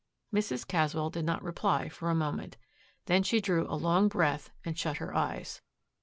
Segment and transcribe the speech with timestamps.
[0.33, 0.67] Mrs.
[0.67, 2.57] Caswell did not reply for a moment.
[3.05, 5.61] Then she drew a long breath and shut her eyes.